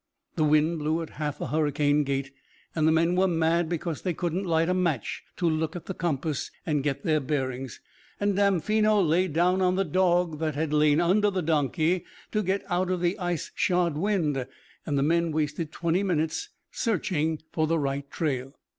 [0.35, 2.31] The wind blew at half a hurricane gait,
[2.73, 5.93] and the men were mad because they couldn't light a match to look at the
[5.93, 7.79] compass and get their bearings,
[8.19, 12.63] and Damfino laid down on the dog that had lain under the donkey to get
[12.67, 14.47] out of the ice shod wind,
[14.87, 18.55] and the men wasted twenty minutes searching for the right trail.